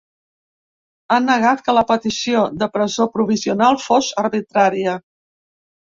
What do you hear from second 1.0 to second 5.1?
Ha negat que la petició de presó provisional fos arbitrària.